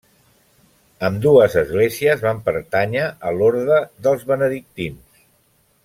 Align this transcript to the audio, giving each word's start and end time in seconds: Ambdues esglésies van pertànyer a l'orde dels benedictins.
Ambdues 1.09 1.57
esglésies 1.61 2.23
van 2.29 2.39
pertànyer 2.49 3.05
a 3.27 3.35
l'orde 3.41 3.81
dels 4.09 4.27
benedictins. 4.33 5.27